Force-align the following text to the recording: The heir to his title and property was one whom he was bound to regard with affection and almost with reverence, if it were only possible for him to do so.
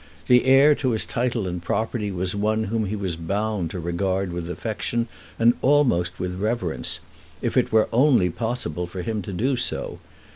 The 0.25 0.45
heir 0.45 0.73
to 0.81 0.93
his 0.93 1.05
title 1.05 1.45
and 1.45 1.61
property 1.61 2.11
was 2.11 2.33
one 2.33 2.63
whom 2.63 2.85
he 2.87 2.95
was 2.95 3.15
bound 3.15 3.69
to 3.69 3.79
regard 3.79 4.33
with 4.33 4.49
affection 4.49 5.07
and 5.37 5.53
almost 5.61 6.19
with 6.19 6.41
reverence, 6.41 6.99
if 7.39 7.55
it 7.55 7.71
were 7.71 7.87
only 7.93 8.31
possible 8.31 8.87
for 8.87 9.03
him 9.03 9.21
to 9.21 9.31
do 9.31 9.55
so. 9.55 9.99